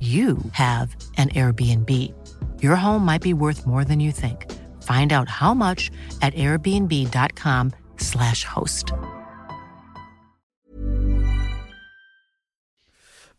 [0.00, 1.90] you have an Airbnb.
[2.62, 4.52] Your home might be worth more than you think.
[4.82, 8.92] Find out how much at airbnb.com/slash host.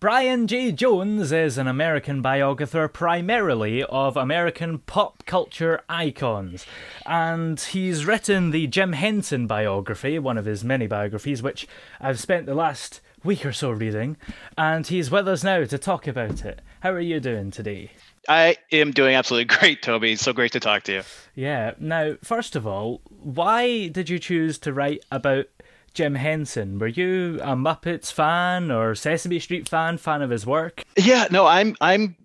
[0.02, 6.66] Brian Jay Jones is an American biographer primarily of American pop culture icons,
[7.06, 11.68] and he's written the Jim Henson biography, one of his many biographies, which
[12.02, 14.16] I've spent the last week or so reading,
[14.58, 16.62] and he's with us now to talk about it.
[16.82, 17.92] How are you doing today?
[18.30, 20.14] I am doing absolutely great, Toby.
[20.14, 21.02] It's so great to talk to you.
[21.34, 21.74] Yeah.
[21.80, 25.48] Now, first of all, why did you choose to write about
[25.94, 26.78] Jim Henson?
[26.80, 30.84] Were you a Muppets fan or Sesame Street fan, fan of his work?
[30.96, 32.16] Yeah, no, I'm I'm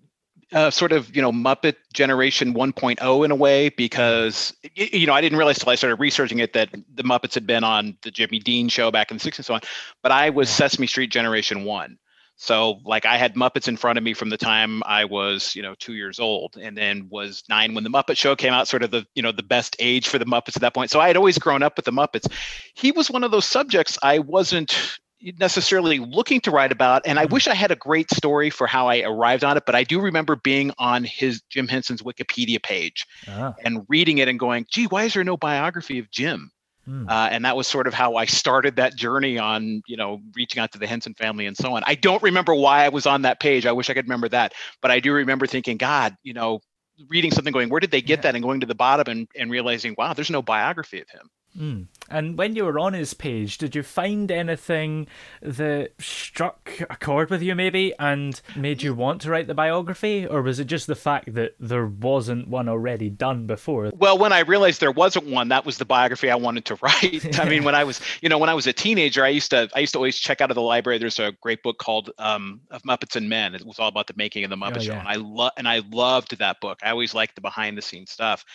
[0.53, 5.21] uh, sort of you know Muppet generation 1.0 in a way because you know I
[5.21, 8.39] didn't realize till I started researching it that the Muppets had been on the Jimmy
[8.39, 9.61] Dean show back in the 60s and so on,
[10.01, 11.97] but I was Sesame Street generation one.
[12.41, 15.61] So like I had Muppets in front of me from the time I was, you
[15.61, 18.81] know, two years old, and then was nine when the Muppet Show came out, sort
[18.81, 20.89] of the, you know, the best age for the Muppets at that point.
[20.89, 22.25] So I had always grown up with the Muppets.
[22.73, 24.99] He was one of those subjects I wasn't
[25.37, 28.87] necessarily looking to write about, and I wish I had a great story for how
[28.87, 29.63] I arrived on it.
[29.65, 33.53] But I do remember being on his Jim Henson's Wikipedia page Ah.
[33.63, 36.51] and reading it and going, "Gee, why is there no biography of Jim?"
[36.85, 37.07] Hmm.
[37.07, 40.59] Uh, and that was sort of how I started that journey on, you know, reaching
[40.59, 41.83] out to the Henson family and so on.
[41.85, 43.67] I don't remember why I was on that page.
[43.67, 46.59] I wish I could remember that, but I do remember thinking, God, you know,
[47.07, 48.21] reading something, going, where did they get Yeah.
[48.23, 51.29] that, and going to the bottom and, and realizing, wow, there's no biography of him.
[51.57, 51.87] Mm.
[52.09, 55.07] And when you were on his page, did you find anything
[55.41, 60.25] that struck a chord with you, maybe, and made you want to write the biography,
[60.25, 63.91] or was it just the fact that there wasn't one already done before?
[63.95, 67.39] Well, when I realized there wasn't one, that was the biography I wanted to write.
[67.39, 69.69] I mean, when I was, you know, when I was a teenager, I used to,
[69.75, 70.99] I used to always check out of the library.
[70.99, 74.13] There's a great book called um, "Of Muppets and Men." It was all about the
[74.15, 74.99] making of the Muppet Oh, Show, yeah.
[74.99, 76.79] and I love, and I loved that book.
[76.83, 78.45] I always liked the behind the scenes stuff.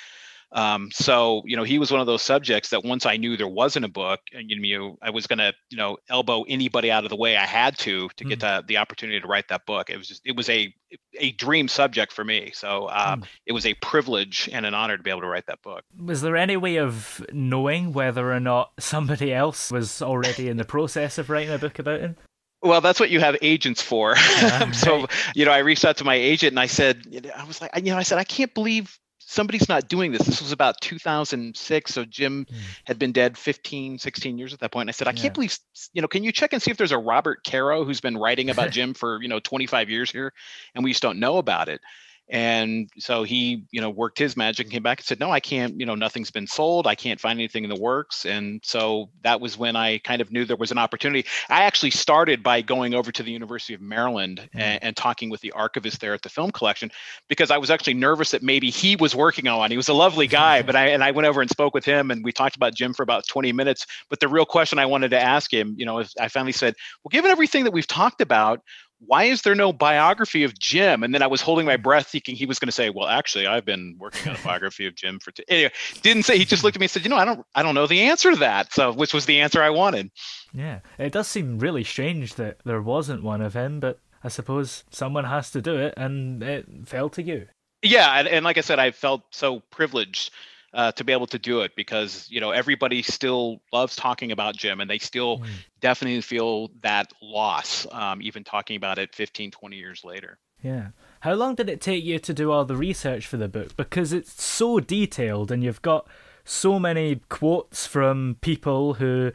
[0.53, 3.49] Um, so, you know, he was one of those subjects that once I knew there
[3.49, 7.05] wasn't a book, and you know, I was going to, you know, elbow anybody out
[7.05, 9.91] of the way I had to to get the, the opportunity to write that book.
[9.91, 10.73] It was just, it was a
[11.19, 12.53] a dream subject for me.
[12.55, 15.63] So uh, it was a privilege and an honor to be able to write that
[15.63, 15.85] book.
[15.99, 20.65] Was there any way of knowing whether or not somebody else was already in the
[20.65, 22.17] process of writing a book about him?
[22.63, 24.15] Well, that's what you have agents for.
[24.17, 25.11] Yeah, so, right.
[25.35, 27.03] you know, I reached out to my agent and I said,
[27.37, 28.99] I was like, you know, I said, I can't believe
[29.29, 30.23] somebody's not doing this.
[30.23, 31.93] This was about 2006.
[31.93, 32.57] So Jim hmm.
[32.85, 34.83] had been dead 15, 16 years at that point.
[34.83, 35.23] And I said, I Yeah.
[35.23, 35.59] can't believe,
[35.93, 38.51] you know, can you check and see if there's a Robert Caro who's been writing
[38.51, 40.33] about Jim for, you know, 25 years here
[40.75, 41.81] and we just don't know about it.
[42.29, 45.39] And so he, you know, worked his magic and came back and said, no, I
[45.39, 46.87] can't, you know, nothing's been sold.
[46.87, 48.27] I can't find anything in the works.
[48.27, 51.25] And so that was when I kind of knew there was an opportunity.
[51.49, 54.87] I actually started by going over to the University of Maryland and, mm.
[54.87, 56.91] and talking with the archivist there at the film collection
[57.29, 59.71] because I was actually nervous that maybe he was working on one.
[59.71, 62.11] He was a lovely guy, but I and I went over and spoke with him
[62.11, 63.87] and we talked about Jim for about 20 minutes.
[64.11, 66.75] But the real question I wanted to ask him, you know, is I finally said,
[67.05, 68.63] well, given everything that we've talked about,
[68.99, 71.03] why is there no biography of Jim?
[71.03, 73.47] And then I was holding my breath, thinking he was going to say, "Well, actually,
[73.47, 75.45] I've been working on a biography of Jim for." T-.
[75.49, 75.73] Anyway,
[76.03, 76.39] didn't say.
[76.39, 78.03] He just looked at me and said, "You know, I don't, I don't know the
[78.03, 80.11] answer to that." So, which was the answer I wanted.
[80.53, 84.85] Yeah, it does seem really strange that there wasn't one of him, but I suppose
[84.91, 87.49] someone has to do it, and it fell to you.
[87.83, 90.31] Yeah, and, and like I said, I felt so privileged
[90.77, 94.55] uh, to be able to do it because you know everybody still loves talking about
[94.55, 95.43] Jim, and they still
[95.81, 100.39] definitely feel that loss, um, even talking about it 15, 20 years later.
[100.63, 100.89] Yeah.
[101.21, 103.77] How long did it take you to do all the research for the book?
[103.77, 106.07] Because it's so detailed and you've got
[106.45, 109.33] so many quotes from people who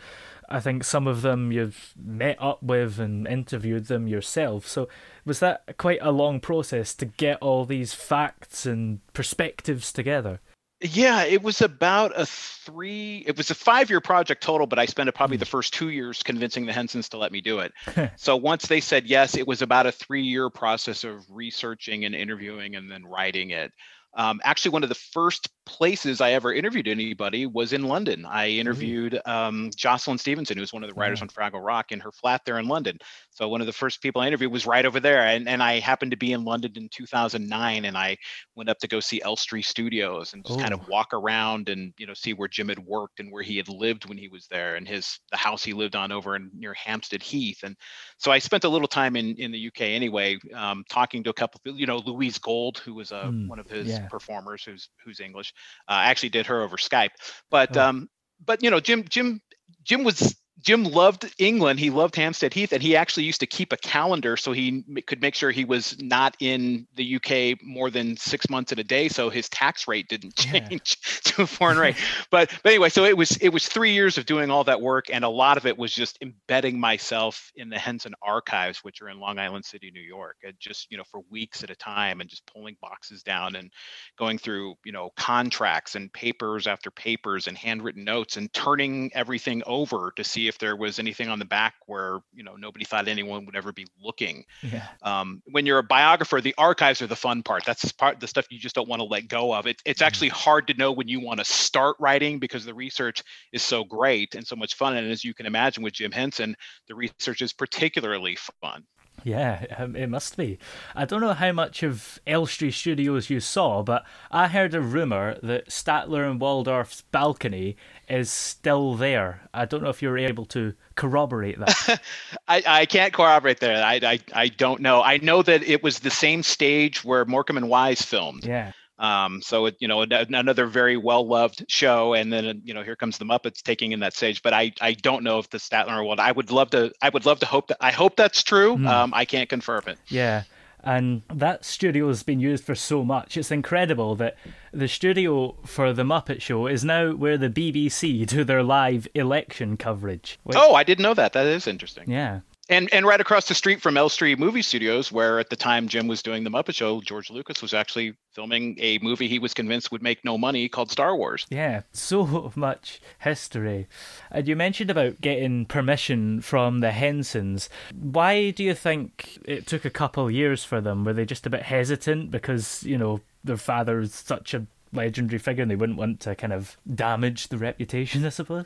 [0.49, 4.67] I think some of them you've met up with and interviewed them yourself.
[4.67, 4.89] So
[5.25, 10.39] was that quite a long process to get all these facts and perspectives together?
[10.81, 13.23] Yeah, it was about a three.
[13.27, 16.65] It was a five-year project total, but I spent probably the first two years convincing
[16.65, 17.71] the Hensons to let me do it.
[18.15, 22.75] so once they said yes, it was about a three-year process of researching and interviewing
[22.75, 23.71] and then writing it.
[24.15, 28.25] Um, actually, one of the first places I ever interviewed anybody was in London.
[28.25, 28.59] I mm-hmm.
[28.59, 31.23] interviewed um, Jocelyn Stevenson, who was one of the writers yeah.
[31.25, 32.97] on Fraggle Rock, in her flat there in London.
[33.29, 35.79] So one of the first people I interviewed was right over there, and, and I
[35.79, 38.17] happened to be in London in 2009, and I
[38.55, 40.61] went up to go see Elstree Studios and just Ooh.
[40.61, 43.57] kind of walk around and you know see where Jim had worked and where he
[43.57, 46.49] had lived when he was there, and his the house he lived on over in
[46.57, 47.59] near Hampstead Heath.
[47.63, 47.75] And
[48.17, 51.33] so I spent a little time in in the UK anyway, um, talking to a
[51.33, 54.07] couple of you know Louise Gold, who was a, mm, one of his yeah.
[54.07, 55.50] performers who's who's English.
[55.88, 57.12] Uh, I actually did her over Skype,
[57.50, 57.81] but oh.
[57.81, 58.09] um,
[58.44, 59.42] but you know Jim Jim
[59.83, 61.79] Jim was Jim loved England.
[61.79, 65.21] He loved Hampstead Heath, and he actually used to keep a calendar so he could
[65.21, 69.07] make sure he was not in the UK more than six months in a day,
[69.07, 71.31] so his tax rate didn't change yeah.
[71.31, 71.95] to a foreign rate.
[72.29, 75.05] But, but anyway, so it was it was three years of doing all that work,
[75.11, 79.09] and a lot of it was just embedding myself in the Henson archives, which are
[79.09, 82.21] in Long Island City, New York, and just you know for weeks at a time,
[82.21, 83.71] and just pulling boxes down and
[84.17, 89.63] going through you know contracts and papers after papers and handwritten notes and turning everything
[89.65, 93.07] over to see if there was anything on the back where you know nobody thought
[93.07, 94.44] anyone would ever be looking.
[94.62, 94.86] Yeah.
[95.01, 97.63] Um, when you're a biographer, the archives are the fun part.
[97.65, 99.65] That's part the stuff you just don't want to let go of.
[99.65, 100.50] It, it's actually mm-hmm.
[100.50, 104.36] hard to know when you want to start writing because the research is so great
[104.36, 104.98] and so much fun.
[104.98, 106.53] And as you can imagine with Jim Henson,
[106.89, 108.83] the research is particularly fun.
[109.23, 110.57] Yeah, um, it must be.
[110.95, 115.38] I don't know how much of Elstree Studios you saw, but I heard a rumour
[115.44, 117.77] that Statler and Waldorf's balcony
[118.09, 119.41] is still there.
[119.53, 122.01] I don't know if you're able to corroborate that.
[122.47, 123.83] I, I can't corroborate that.
[123.83, 125.01] I, I, I don't know.
[125.01, 128.45] I know that it was the same stage where Morecambe and Wise filmed.
[128.45, 128.71] Yeah.
[129.01, 132.95] Um, so it, you know, another very well loved show, and then you know, here
[132.95, 134.44] comes the Muppets taking in that stage.
[134.44, 136.27] But I, I don't know if the Statler Waldorf.
[136.27, 137.77] I would love to, I would love to hope that.
[137.81, 138.77] I hope that's true.
[138.77, 138.88] Mm.
[138.88, 139.98] Um, I can't confirm it.
[140.07, 140.44] Yeah,
[140.83, 143.38] and that studio has been used for so much.
[143.38, 144.38] It's incredible that
[144.71, 149.77] the studio for the Muppet Show is now where the BBC do their live election
[149.77, 150.38] coverage.
[150.44, 151.33] Which, oh, I didn't know that.
[151.33, 152.12] That is interesting.
[152.12, 155.88] Yeah and and right across the street from Elstree Movie Studios, where at the time
[155.88, 159.53] Jim was doing the Muppet Show, George Lucas was actually filming a movie he was
[159.53, 161.45] convinced would make no money called Star Wars.
[161.50, 163.88] Yeah, so much history.
[164.31, 167.69] And you mentioned about getting permission from the Hensons.
[167.94, 171.03] Why do you think it took a couple years for them?
[171.03, 175.39] Were they just a bit hesitant because you know their father is such a legendary
[175.39, 178.65] figure and they wouldn't want to kind of damage the reputation, I suppose?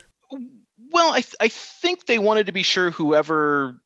[0.92, 3.76] Well, I th- I think they wanted to be sure whoever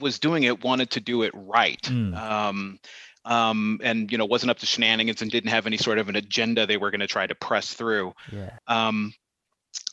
[0.00, 1.82] was doing it wanted to do it right.
[1.82, 2.16] Mm.
[2.16, 2.80] Um,
[3.24, 6.16] um, and you know wasn't up to shenanigans and didn't have any sort of an
[6.16, 8.14] agenda they were going to try to press through.
[8.32, 8.50] Yeah.
[8.66, 9.12] Um,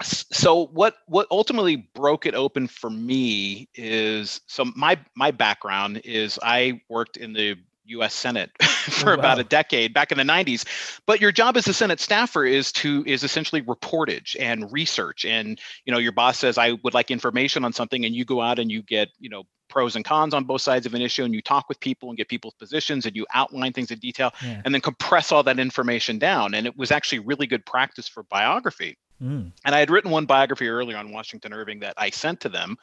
[0.02, 6.40] so what what ultimately broke it open for me is so my my background is
[6.42, 7.56] I worked in the
[7.88, 8.14] U.S.
[8.14, 9.20] Senate for oh, wow.
[9.20, 10.66] about a decade back in the 90s.
[11.06, 15.26] But your job as a Senate staffer is to is essentially reportage and research.
[15.26, 18.42] And you know, your boss says, "I would like information on something," and you go
[18.42, 21.24] out and you get you know pros and cons on both sides of an issue,
[21.24, 24.32] and you talk with people and get people's positions, and you outline things in detail,
[24.44, 24.62] yeah.
[24.64, 26.54] and then compress all that information down.
[26.54, 28.98] And it was actually really good practice for biography.
[29.22, 29.52] Mm.
[29.64, 32.78] And I had written one biography earlier on Washington Irving that I sent to them.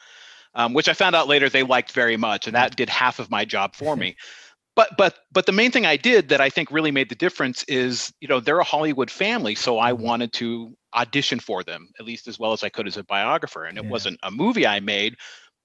[0.55, 3.31] Um, which I found out later they liked very much, and that did half of
[3.31, 4.15] my job for me
[4.75, 7.63] but but but the main thing I did that I think really made the difference
[7.63, 10.03] is you know they're a Hollywood family, so I mm-hmm.
[10.03, 13.65] wanted to audition for them at least as well as I could as a biographer,
[13.65, 13.89] and it yeah.
[13.89, 15.15] wasn't a movie I made.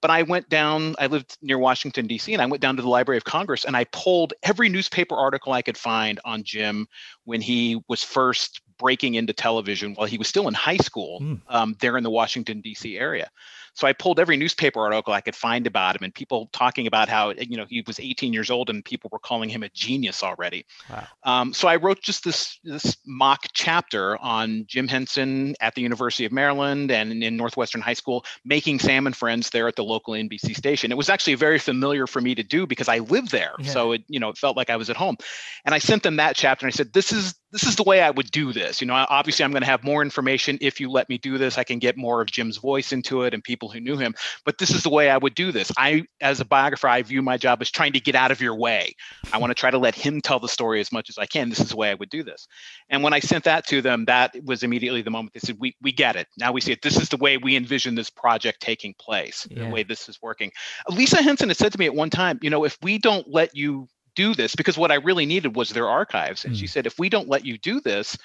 [0.00, 2.88] But I went down, I lived near Washington, D.C., and I went down to the
[2.88, 6.86] Library of Congress and I pulled every newspaper article I could find on Jim
[7.24, 11.40] when he was first breaking into television while he was still in high school mm.
[11.48, 12.96] um, there in the Washington, D.C.
[12.96, 13.28] area.
[13.74, 17.08] So I pulled every newspaper article I could find about him and people talking about
[17.08, 20.22] how, you know, he was 18 years old and people were calling him a genius
[20.22, 20.66] already.
[20.90, 21.06] Wow.
[21.24, 26.24] Um, so I wrote just this, this mock chapter on Jim Henson at the University
[26.24, 30.14] of Maryland and in Northwestern High School, making Sam and friends there at the local
[30.14, 30.92] NBC station.
[30.92, 33.52] It was actually very familiar for me to do because I lived there.
[33.58, 33.70] Yeah.
[33.70, 35.16] So it, you know, it felt like I was at home.
[35.64, 38.02] And I sent them that chapter and I said, this is this is the way
[38.02, 38.80] I would do this.
[38.80, 41.56] You know, obviously I'm going to have more information if you let me do this.
[41.56, 44.14] I can get more of Jim's voice into it and people who knew him.
[44.44, 45.72] But this is the way I would do this.
[45.78, 48.54] I, as a biographer, I view my job as trying to get out of your
[48.54, 48.94] way.
[49.32, 51.48] I want to try to let him tell the story as much as I can.
[51.48, 52.46] This is the way I would do this.
[52.90, 55.74] And when I sent that to them, that was immediately the moment they said, "We
[55.80, 56.26] we get it.
[56.38, 56.82] Now we see it.
[56.82, 59.46] This is the way we envision this project taking place.
[59.50, 59.64] Yeah.
[59.64, 60.52] The way this is working."
[60.88, 63.56] Lisa Henson had said to me at one time, "You know, if we don't let
[63.56, 66.44] you do this because what I really needed was their archives.
[66.44, 66.58] And mm.
[66.58, 68.16] she said, if we don't let you do this,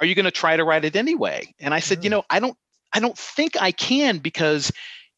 [0.00, 1.54] are you going to try to write it anyway?
[1.60, 2.56] And I said, you know, I don't,
[2.92, 4.72] I don't think I can because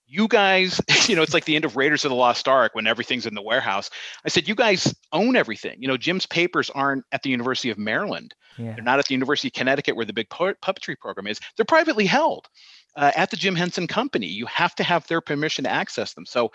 [0.07, 2.87] you guys, you know, it's like the end of Raiders of the Lost Ark when
[2.87, 3.91] everything's in the warehouse.
[4.25, 5.77] I said, you guys own everything.
[5.81, 8.35] You know, Jim's papers aren't at the University of Maryland.
[8.59, 8.75] Yeah.
[8.75, 11.41] They're not at the University of Connecticut where the big puppetry program is.
[11.57, 12.49] They're privately held
[12.97, 14.27] uh, at the Jim Henson Company.
[14.27, 16.27] You have to have their permission to access them.
[16.27, 16.53] So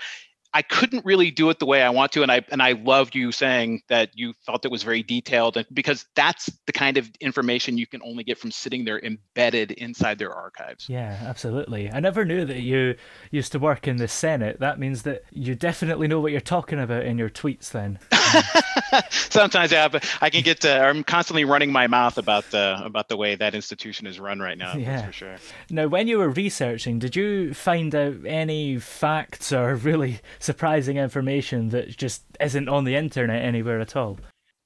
[0.53, 3.15] I couldn't really do it the way I want to, and I and I loved
[3.15, 7.10] you saying that you felt it was very detailed, and because that's the kind of
[7.22, 10.89] information you can only get from sitting there embedded inside their archives.
[10.89, 11.91] Yeah, absolutely.
[11.91, 12.96] I never knew that you
[13.32, 14.60] used to work in the Senate.
[14.60, 17.72] That means that you definitely know what you're talking about in your tweets.
[17.72, 18.00] Then
[19.10, 20.62] sometimes, yeah, but I can get.
[20.62, 24.39] To, I'm constantly running my mouth about the about the way that institution is run
[24.39, 24.75] right now.
[24.75, 25.36] Yeah, for sure.
[25.70, 31.69] Now, when you were researching, did you find out any facts or really surprising information
[31.69, 34.19] that just isn't on the internet anywhere at all?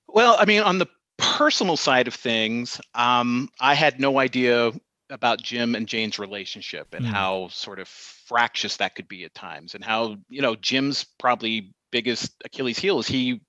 [0.07, 0.87] Well, I mean, on the
[1.17, 4.71] personal side of things, um, I had no idea
[5.09, 7.09] about Jim and Jane's relationship and mm.
[7.09, 11.73] how sort of fractious that could be at times, and how you know Jim's probably
[11.91, 13.41] biggest Achilles heel is he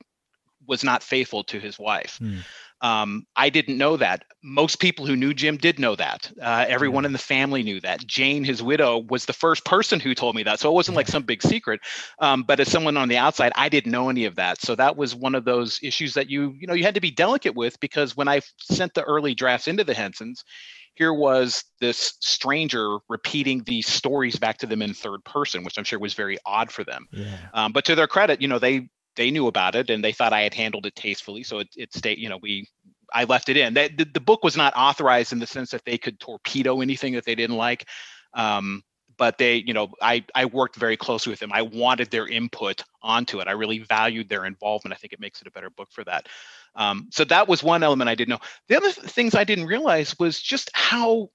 [0.66, 2.18] was not faithful to his wife.
[2.22, 2.40] Mm.
[2.84, 4.24] Um, I didn't know that.
[4.42, 6.30] Most people who knew Jim did know that.
[6.40, 8.06] Uh, everyone in the family knew that.
[8.06, 10.60] Jane, his widow, was the first person who told me that.
[10.60, 11.80] So it wasn't like some big secret.
[12.18, 14.60] Um, but as someone on the outside, I didn't know any of that.
[14.60, 17.10] So that was one of those issues that you, you know, you had to be
[17.10, 20.44] delicate with because when I sent the early drafts into the Hensons,
[20.92, 25.84] here was this stranger repeating these stories back to them in third person, which I'm
[25.84, 27.06] sure was very odd for them.
[27.12, 27.38] Yeah.
[27.54, 30.32] Um, but to their credit, you know, they they knew about it and they thought
[30.32, 31.42] I had handled it tastefully.
[31.42, 32.68] So it, it stayed, you know, we,
[33.14, 33.74] I left it in.
[33.74, 37.14] That the, the, book was not authorized in the sense that they could torpedo anything
[37.14, 37.86] that they didn't like.
[38.34, 38.82] Um,
[39.16, 41.52] but they, you know, I, I worked very closely with them.
[41.52, 43.46] I wanted their input onto it.
[43.46, 44.92] I really valued their involvement.
[44.92, 46.28] I think it makes it a better book for that.
[46.74, 48.40] Um, so that was one element I didn't know.
[48.68, 51.30] The other things I didn't realize was just how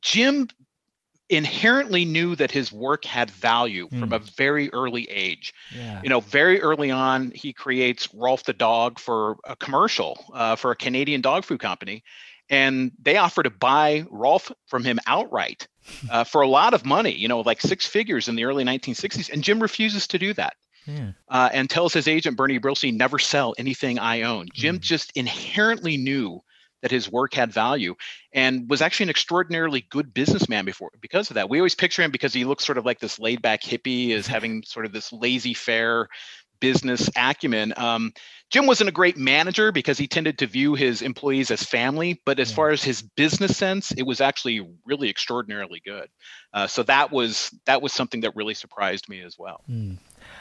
[0.00, 0.48] Jim
[1.28, 4.00] inherently knew that his work had value mm.
[4.00, 4.24] from a hmm.
[4.36, 5.52] very early age.
[5.74, 6.00] Yeah.
[6.02, 10.70] You know, very early on, he creates Rolf the dog for a commercial uh, for
[10.70, 12.02] a Canadian dog food company.
[12.50, 15.68] And they offer to buy Rolf from him outright
[16.10, 19.30] uh, for a lot of money, you know, like six figures in the early 1960s.
[19.30, 20.54] And Jim refuses to do that.
[20.86, 21.12] Yeah.
[21.28, 24.48] Uh, and tells his agent Bernie Brillstein, never sell anything I own.
[24.54, 24.80] Jim mm.
[24.80, 26.42] just inherently knew
[26.82, 27.94] that his work had value
[28.32, 31.48] and was actually an extraordinarily good businessman before because of that.
[31.48, 34.26] We always picture him because he looks sort of like this laid back hippie as
[34.26, 36.08] having sort of this laissez-faire
[36.60, 37.72] business acumen.
[37.76, 38.12] Um,
[38.50, 42.38] Jim wasn't a great manager because he tended to view his employees as family, but
[42.38, 46.08] as far as his business sense, it was actually really extraordinarily good.
[46.54, 49.62] Uh, so that was that was something that really surprised me as well.
[49.70, 49.98] Mm.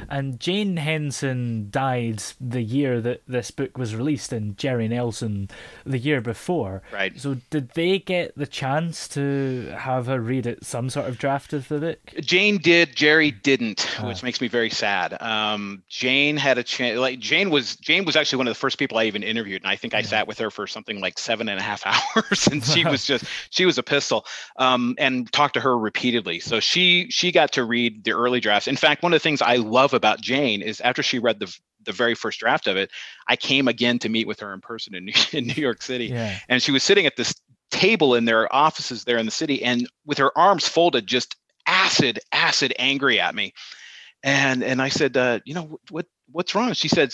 [0.09, 5.49] And Jane Henson died the year that this book was released, and Jerry Nelson
[5.85, 6.81] the year before.
[6.91, 7.19] Right.
[7.19, 11.53] So, did they get the chance to have her read it, some sort of draft
[11.53, 11.99] of the book?
[12.21, 12.95] Jane did.
[12.95, 14.07] Jerry didn't, ah.
[14.07, 15.21] which makes me very sad.
[15.21, 16.99] Um, Jane had a chance.
[16.99, 17.75] Like Jane was.
[17.77, 19.99] Jane was actually one of the first people I even interviewed, and I think I
[19.99, 20.05] yeah.
[20.05, 23.25] sat with her for something like seven and a half hours, and she was just
[23.49, 24.25] she was a pistol.
[24.57, 26.39] Um, and talked to her repeatedly.
[26.39, 28.67] So she she got to read the early drafts.
[28.67, 31.39] In fact, one of the things I love love about Jane is after she read
[31.39, 32.89] the the very first draft of it,
[33.29, 36.07] I came again to meet with her in person in New, in New York City,
[36.07, 36.37] yeah.
[36.49, 37.33] and she was sitting at this
[37.69, 41.35] table in their offices there in the city, and with her arms folded, just
[41.67, 43.53] acid, acid, angry at me.
[44.23, 46.73] And and I said, uh, you know what what's wrong?
[46.73, 47.13] She said,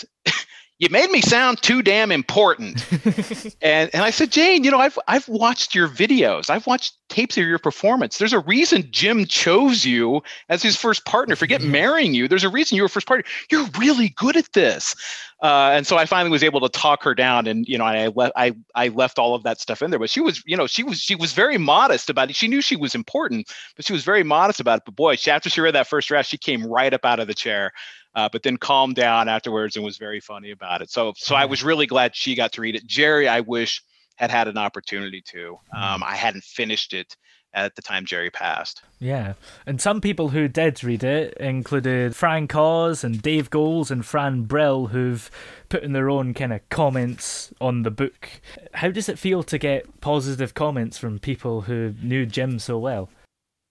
[0.84, 2.84] you made me sound too damn important.
[3.62, 6.50] and and I said, Jane, you know, I've I've watched your videos.
[6.50, 8.18] I've watched tapes of your performance.
[8.18, 11.36] There's a reason Jim chose you as his first partner.
[11.36, 12.28] Forget marrying you.
[12.28, 13.24] There's a reason you were first partner.
[13.50, 14.94] You're really good at this.
[15.42, 18.08] Uh, and so I finally was able to talk her down, and you know, I
[18.08, 19.98] left I I left all of that stuff in there.
[19.98, 22.36] But she was, you know, she was she was very modest about it.
[22.36, 24.82] She knew she was important, but she was very modest about it.
[24.84, 27.26] But boy, she, after she read that first draft, she came right up out of
[27.26, 27.72] the chair
[28.14, 30.90] uh, but then calmed down afterwards and was very funny about it.
[30.90, 32.86] So, so I was really glad she got to read it.
[32.86, 33.82] Jerry, I wish
[34.16, 35.58] had had an opportunity to.
[35.76, 37.16] Um, I hadn't finished it
[37.52, 38.82] at the time Jerry passed.
[38.98, 44.04] Yeah, and some people who did read it included Frank Oz and Dave Goelz and
[44.04, 45.30] Fran Brill, who've
[45.68, 48.28] put in their own kind of comments on the book.
[48.74, 53.08] How does it feel to get positive comments from people who knew Jim so well?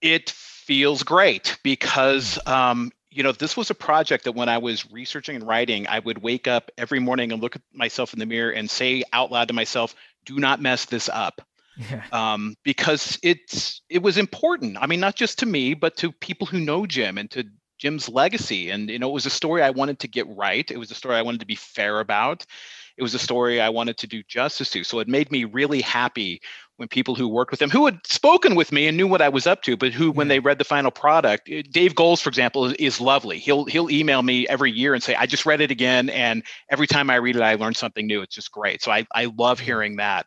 [0.00, 4.90] It feels great because um, you know, this was a project that when I was
[4.90, 8.26] researching and writing, I would wake up every morning and look at myself in the
[8.26, 9.94] mirror and say out loud to myself,
[10.24, 11.40] "Do not mess this up."
[11.76, 12.04] Yeah.
[12.12, 14.78] Um, because it's it was important.
[14.80, 17.44] I mean, not just to me, but to people who know Jim and to
[17.78, 18.70] Jim's legacy.
[18.70, 20.68] And you know, it was a story I wanted to get right.
[20.70, 22.44] It was a story I wanted to be fair about.
[22.96, 24.84] It was a story I wanted to do justice to.
[24.84, 26.40] So it made me really happy
[26.76, 29.28] when people who worked with him, who had spoken with me and knew what I
[29.28, 32.28] was up to, but who, when they read the final product, eh, Dave Goelz, for
[32.28, 33.38] example, is, is, lovely.
[33.38, 36.86] He'll he'll email me every year and say, "I just read it again, and every
[36.86, 38.22] time I read it, I learn something new.
[38.22, 40.26] It's just great." So I I love hearing that.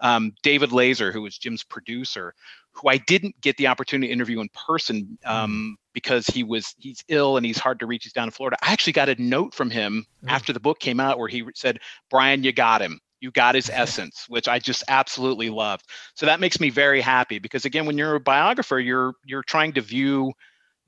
[0.00, 2.34] Um, David Lazer, who was Jim's producer,
[2.72, 7.04] who I didn't get the opportunity to interview in person um, because he was he's
[7.08, 8.04] ill and he's hard to reach.
[8.04, 8.56] He's down in Florida.
[8.62, 10.30] I actually got a note from him mm.
[10.30, 11.80] after the book came out where he said,
[12.10, 15.86] "Brian, you got him." You got his essence, which I just absolutely loved.
[16.14, 19.72] So that makes me very happy because again, when you're a biographer, you're you're trying
[19.74, 20.32] to view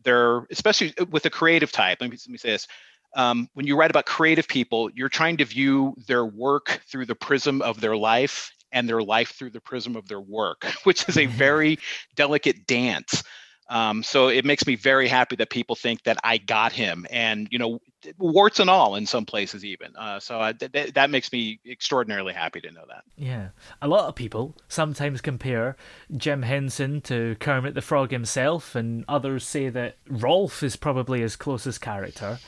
[0.05, 1.99] their, especially with a creative type.
[2.01, 2.67] Let me, let me say this.
[3.15, 7.15] Um, when you write about creative people, you're trying to view their work through the
[7.15, 11.17] prism of their life and their life through the prism of their work, which is
[11.17, 11.37] a mm-hmm.
[11.37, 11.79] very
[12.17, 13.23] delicate dance.
[13.69, 17.49] Um, so it makes me very happy that people think that I got him, and
[17.51, 17.81] you know,
[18.19, 19.95] warts and all in some places even.
[19.97, 23.05] Uh, so I, th- that makes me extraordinarily happy to know that.
[23.17, 23.49] Yeah,
[23.81, 25.77] a lot of people sometimes compare
[26.17, 31.37] Jim Henson to Kermit the Frog himself, and others say that Rolf is probably his
[31.37, 32.39] closest character.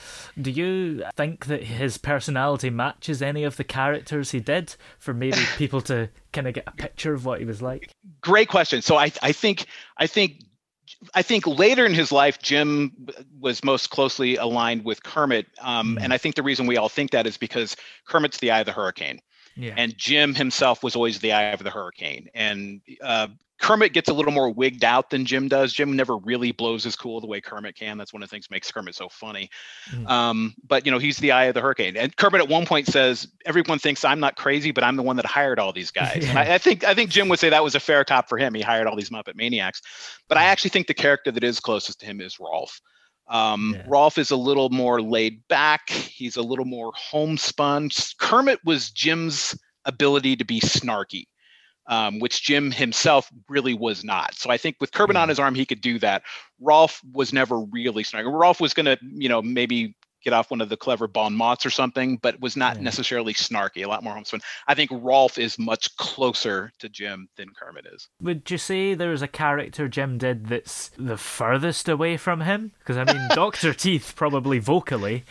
[0.41, 5.39] Do you think that his personality matches any of the characters he did for maybe
[5.57, 7.91] people to kind of get a picture of what he was like?
[8.21, 8.83] Great question.
[8.83, 9.67] So I, I think
[9.97, 10.41] I think
[11.15, 13.09] I think later in his life, Jim
[13.41, 15.47] was most closely aligned with Kermit.
[15.61, 16.05] Um, mm-hmm.
[16.05, 18.67] And I think the reason we all think that is because Kermit's the eye of
[18.67, 19.21] the hurricane.
[19.57, 19.75] Yeah.
[19.77, 22.29] And Jim himself was always the eye of the hurricane.
[22.35, 23.29] And uh,
[23.61, 25.73] Kermit gets a little more wigged out than Jim does.
[25.73, 27.97] Jim never really blows his cool the way Kermit can.
[27.97, 29.49] That's one of the things makes Kermit so funny.
[29.91, 30.09] Mm.
[30.09, 31.97] Um, but you know, he's the eye of the hurricane.
[31.97, 35.17] And Kermit at one point says, "Everyone thinks I'm not crazy, but I'm the one
[35.17, 36.39] that hired all these guys." Yeah.
[36.39, 38.55] I, I, think I think Jim would say that was a fair cop for him.
[38.55, 39.81] He hired all these Muppet maniacs.
[40.29, 40.49] But I mm.
[40.49, 42.81] actually think the character that is closest to him is Rolf.
[43.29, 43.85] Um, yeah.
[43.87, 45.89] Rolf is a little more laid back.
[45.89, 47.91] He's a little more homespun.
[48.19, 51.25] Kermit was Jim's ability to be snarky
[51.87, 54.35] um, which Jim himself really was not.
[54.35, 56.23] So I think with Kermit on his arm, he could do that.
[56.61, 58.33] Rolf was never really snarky.
[58.33, 59.95] Rolf was going to, you know, maybe
[60.25, 63.85] get off one of the clever bon mots or something, but was not necessarily snarky.
[63.85, 64.41] A lot more homespun.
[64.67, 68.09] I think Rolf is much closer to Jim than Kermit is.
[68.23, 72.73] Would you say there's a character Jim did that's the furthest away from him?
[72.79, 75.25] Because I mean, Doctor Teeth probably vocally.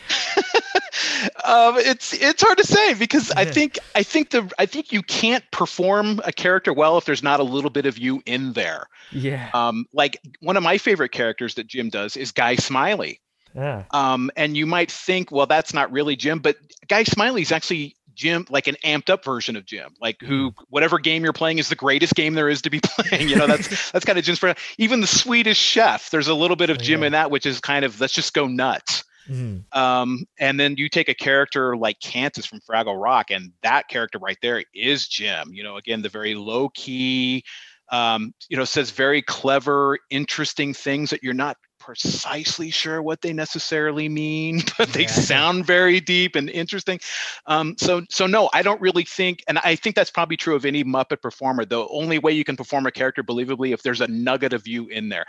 [1.44, 3.32] Um, it's it's hard to say because.
[3.36, 7.24] I think I think the I think you can't perform a character well if there's
[7.24, 8.88] not a little bit of you in there.
[9.12, 9.50] Yeah.
[9.54, 13.20] Um, like one of my favorite characters that Jim does is Guy Smiley.
[13.56, 13.84] Yeah.
[13.92, 16.58] Um, and you might think, well, that's not really Jim, but
[16.88, 20.56] Guy Smiley is actually Jim, like an amped up version of Jim, like who mm.
[20.70, 23.30] whatever game you're playing is the greatest game there is to be playing.
[23.30, 24.40] You know, that's that's kind of Jim's.
[24.40, 27.08] For, even the Swedish Chef, there's a little bit of Jim yeah.
[27.08, 29.04] in that, which is kind of let's just go nuts.
[29.30, 29.78] Mm-hmm.
[29.78, 34.20] Um, and then you take a character like Cantus from Fraggle Rock, and that character
[34.20, 35.54] right there is Jim.
[35.54, 37.44] You know, again, the very low key,
[37.90, 43.34] um, you know, says very clever, interesting things that you're not precisely sure what they
[43.34, 45.08] necessarily mean, but they yeah.
[45.08, 47.00] sound very deep and interesting.
[47.46, 50.66] Um, so, so no, I don't really think, and I think that's probably true of
[50.66, 51.66] any Muppet performer.
[51.66, 54.88] The only way you can perform a character believably if there's a nugget of you
[54.88, 55.26] in there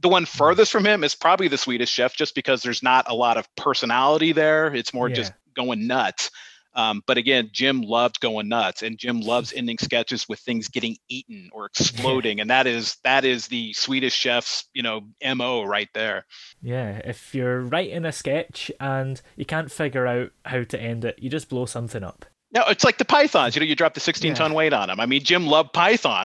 [0.00, 3.14] the one furthest from him is probably the Swedish Chef, just because there's not a
[3.14, 4.74] lot of personality there.
[4.74, 5.16] It's more yeah.
[5.16, 6.30] just going nuts.
[6.76, 10.98] Um, but again, Jim loved going nuts, and Jim loves ending sketches with things getting
[11.08, 15.00] eaten or exploding, and that is that is the Swedish Chef's you know
[15.34, 16.26] mo right there.
[16.60, 21.18] Yeah, if you're writing a sketch and you can't figure out how to end it,
[21.18, 22.26] you just blow something up.
[22.52, 23.56] No, it's like the pythons.
[23.56, 24.34] You know, you drop the 16 yeah.
[24.34, 25.00] ton weight on them.
[25.00, 26.24] I mean, Jim loved python.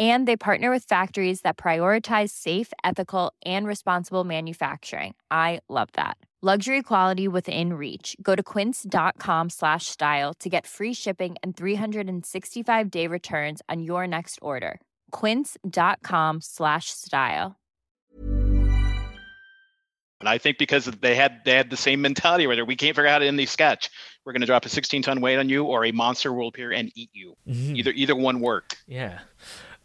[0.00, 5.14] and they partner with factories that prioritize safe ethical and responsible manufacturing.
[5.30, 6.16] I love that.
[6.42, 8.16] Luxury quality within reach.
[8.22, 14.06] Go to quince.com slash style to get free shipping and 365 day returns on your
[14.06, 14.80] next order.
[15.10, 17.56] quince.com slash style.
[20.20, 23.08] And I think because they had they had the same mentality whether we can't figure
[23.08, 23.90] out how to end the sketch,
[24.24, 26.72] we're going to drop a 16 ton weight on you, or a monster will appear
[26.72, 27.36] and eat you.
[27.46, 27.76] Mm-hmm.
[27.76, 28.76] Either either one worked.
[28.86, 29.18] Yeah,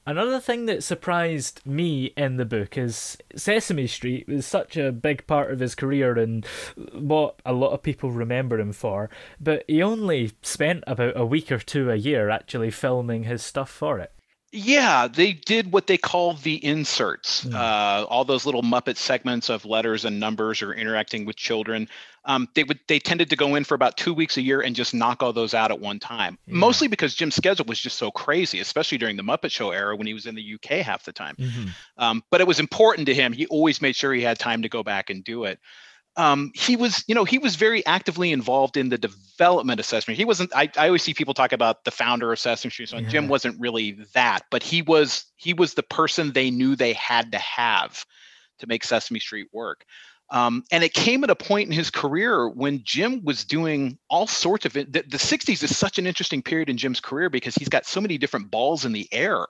[0.08, 5.26] Another thing that surprised me in the book is Sesame Street was such a big
[5.26, 6.46] part of his career and
[6.94, 9.10] what a lot of people remember him for,
[9.41, 13.72] but he only spent about a week or two a year actually filming his stuff
[13.72, 14.12] for it.
[14.56, 17.44] Yeah, they did what they call the inserts.
[17.44, 17.54] Mm.
[17.54, 21.89] Uh, all those little Muppet segments of letters and numbers or interacting with children.
[22.24, 24.76] Um, they would they tended to go in for about two weeks a year and
[24.76, 26.38] just knock all those out at one time.
[26.48, 26.56] Yeah.
[26.56, 30.08] Mostly because Jim's schedule was just so crazy, especially during the Muppet Show era when
[30.08, 31.36] he was in the UK half the time.
[31.36, 31.68] Mm-hmm.
[31.98, 33.34] Um, but it was important to him.
[33.34, 35.60] He always made sure he had time to go back and do it
[36.17, 40.15] um, he was, you know, he was very actively involved in the development of Sesame.
[40.15, 40.56] He wasn't.
[40.56, 42.89] I, I always see people talk about the founder of Sesame Street.
[42.89, 43.10] So yeah.
[43.10, 45.25] Jim wasn't really that, but he was.
[45.36, 48.06] He was the person they knew they had to have
[48.60, 49.86] to make Sesame Street work.
[50.32, 54.25] Um, and it came at a point in his career when Jim was doing all
[54.25, 54.91] sorts of it.
[54.91, 58.01] The, the 60s is such an interesting period in Jim's career because he's got so
[58.01, 59.45] many different balls in the air.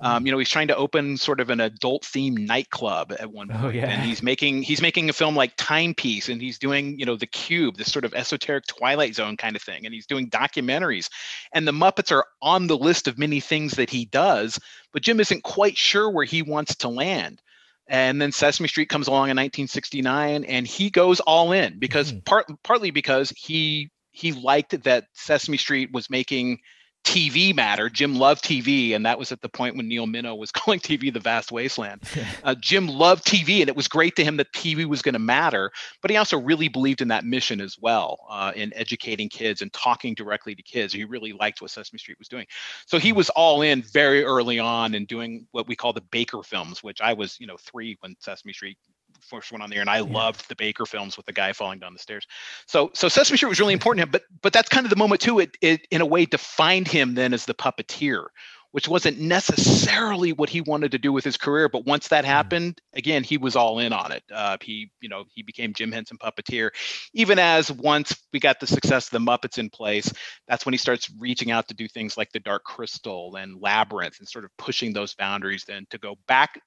[0.00, 3.48] Um, you know, he's trying to open sort of an adult themed nightclub at one
[3.48, 3.86] point, oh, yeah.
[3.86, 7.26] and he's making he's making a film like Timepiece, and he's doing you know The
[7.26, 11.08] Cube, this sort of esoteric Twilight Zone kind of thing, and he's doing documentaries,
[11.52, 14.58] and the Muppets are on the list of many things that he does,
[14.92, 17.40] but Jim isn't quite sure where he wants to land.
[17.86, 22.20] And then Sesame Street comes along in 1969, and he goes all in because mm-hmm.
[22.20, 26.58] part partly because he he liked that Sesame Street was making
[27.04, 27.88] TV matter.
[27.88, 31.12] Jim loved TV, and that was at the point when Neil Minow was calling TV
[31.12, 32.02] the vast wasteland.
[32.42, 35.18] Uh, Jim loved TV, and it was great to him that TV was going to
[35.18, 35.70] matter.
[36.02, 39.72] But he also really believed in that mission as well, uh, in educating kids and
[39.72, 40.92] talking directly to kids.
[40.92, 42.46] He really liked what Sesame Street was doing,
[42.86, 46.42] so he was all in very early on and doing what we call the Baker
[46.42, 48.76] films, which I was, you know, three when Sesame Street
[49.24, 50.12] first one on there, and I yeah.
[50.12, 52.26] loved the Baker films with the guy falling down the stairs.
[52.66, 54.96] So so Sesame Street was really important to him, but but that's kind of the
[54.96, 55.38] moment too.
[55.40, 58.26] It it in a way defined him then as the puppeteer,
[58.74, 61.68] which wasn't necessarily what he wanted to do with his career.
[61.68, 62.26] But once that mm.
[62.26, 64.24] happened, again, he was all in on it.
[64.34, 66.70] Uh, he, you know, he became Jim Henson puppeteer.
[67.12, 70.12] Even as once we got the success of the Muppets in place,
[70.48, 74.18] that's when he starts reaching out to do things like the Dark Crystal and Labyrinth,
[74.18, 75.62] and sort of pushing those boundaries.
[75.64, 76.60] Then to go back,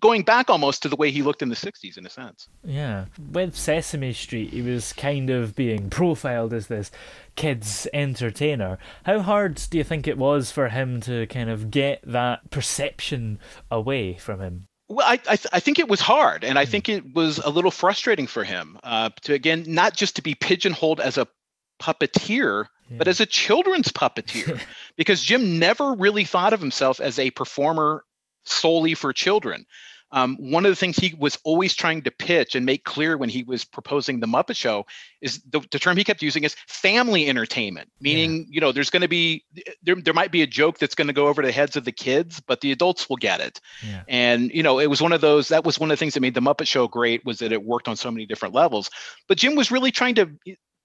[0.00, 2.48] going back almost to the way he looked in the '60s, in a sense.
[2.64, 6.90] Yeah, with Sesame Street, he was kind of being profiled as this
[7.36, 8.78] kids entertainer.
[9.04, 13.38] How hard do you think it was for him to kind of get that perception
[13.70, 14.68] away from him?
[14.88, 16.70] Well, I I, th- I, think it was hard, and I hmm.
[16.70, 20.34] think it was a little frustrating for him uh, to again not just to be
[20.34, 21.26] pigeonholed as a
[21.80, 22.98] puppeteer, yeah.
[22.98, 24.60] but as a children's puppeteer,
[24.96, 28.04] because Jim never really thought of himself as a performer
[28.44, 29.66] solely for children.
[30.16, 33.28] Um, one of the things he was always trying to pitch and make clear when
[33.28, 34.86] he was proposing the Muppet Show
[35.20, 38.44] is the, the term he kept using is family entertainment, meaning, yeah.
[38.48, 39.44] you know, there's going to be,
[39.82, 41.92] there, there might be a joke that's going to go over the heads of the
[41.92, 43.60] kids, but the adults will get it.
[43.86, 44.04] Yeah.
[44.08, 46.20] And, you know, it was one of those, that was one of the things that
[46.20, 48.88] made the Muppet Show great was that it worked on so many different levels.
[49.28, 50.30] But Jim was really trying to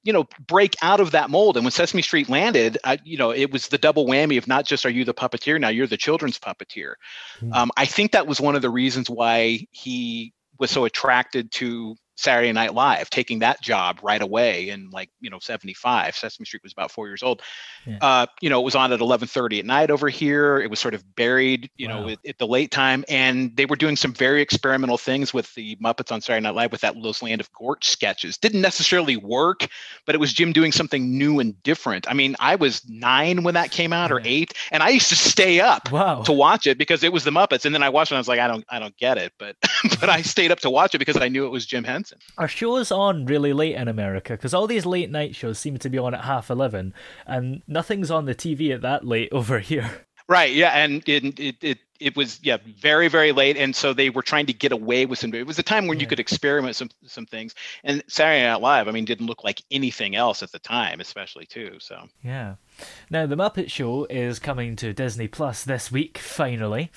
[0.03, 3.31] you know break out of that mold and when sesame street landed I, you know
[3.31, 5.97] it was the double whammy of not just are you the puppeteer now you're the
[5.97, 6.93] children's puppeteer
[7.39, 7.53] mm-hmm.
[7.53, 11.95] um, i think that was one of the reasons why he was so attracted to
[12.15, 16.15] Saturday Night Live, taking that job right away in like you know 75.
[16.15, 17.41] Sesame Street was about four years old.
[17.85, 17.97] Yeah.
[18.01, 20.59] Uh, you know, it was on at 11:30 at night over here.
[20.59, 22.01] It was sort of buried, you wow.
[22.01, 25.53] know, at, at, the late time, and they were doing some very experimental things with
[25.55, 28.37] the Muppets on Saturday Night Live with that Los Land of Gorch sketches.
[28.37, 29.67] Didn't necessarily work,
[30.05, 32.09] but it was Jim doing something new and different.
[32.09, 35.15] I mean, I was nine when that came out, or eight, and I used to
[35.15, 36.21] stay up wow.
[36.23, 38.15] to watch it because it was the Muppets, and then I watched it.
[38.15, 39.55] and I was like, I don't, I don't get it, but
[39.99, 42.00] but I stayed up to watch it because I knew it was Jim Henson.
[42.37, 44.33] Are shows on really late in America?
[44.33, 46.93] Because all these late night shows seem to be on at half eleven,
[47.25, 50.05] and nothing's on the TV at that late over here.
[50.31, 50.53] Right.
[50.53, 54.21] Yeah, and it it it, it was yeah very very late, and so they were
[54.21, 55.33] trying to get away with some.
[55.33, 56.03] It was a time when yeah.
[56.03, 59.61] you could experiment some some things, and Saturday Night Live, I mean, didn't look like
[59.71, 61.79] anything else at the time, especially too.
[61.81, 62.55] So yeah.
[63.09, 66.91] Now, The Muppet Show is coming to Disney Plus this week, finally.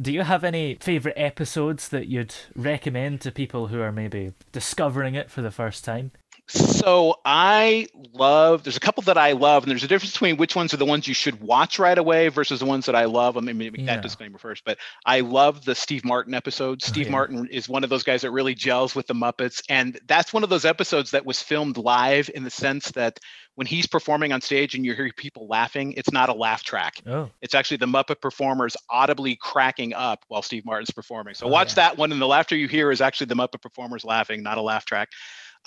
[0.00, 5.14] Do you have any favourite episodes that you'd recommend to people who are maybe discovering
[5.14, 6.12] it for the first time?
[6.48, 8.62] So I love.
[8.62, 10.86] There's a couple that I love, and there's a difference between which ones are the
[10.86, 13.36] ones you should watch right away versus the ones that I love.
[13.36, 13.86] I mean, make yeah.
[13.86, 16.80] that disclaimer first, but I love the Steve Martin episode.
[16.82, 17.12] Oh, Steve oh, yeah.
[17.12, 20.42] Martin is one of those guys that really gels with the Muppets, and that's one
[20.42, 23.18] of those episodes that was filmed live in the sense that
[23.54, 26.94] when he's performing on stage and you hear people laughing, it's not a laugh track.
[27.06, 27.28] Oh.
[27.42, 31.34] It's actually the Muppet performers audibly cracking up while Steve Martin's performing.
[31.34, 31.88] So oh, watch yeah.
[31.88, 34.62] that one, and the laughter you hear is actually the Muppet performers laughing, not a
[34.62, 35.08] laugh track.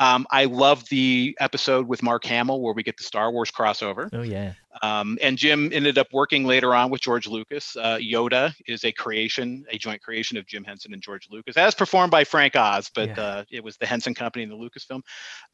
[0.01, 4.09] Um, I love the episode with Mark Hamill where we get the Star Wars crossover.
[4.11, 4.53] Oh yeah.
[4.81, 7.75] Um, and Jim ended up working later on with George Lucas.
[7.75, 11.75] Uh, Yoda is a creation, a joint creation of Jim Henson and George Lucas, as
[11.75, 13.21] performed by Frank Oz, but yeah.
[13.21, 15.01] uh, it was the Henson Company and the Lucasfilm.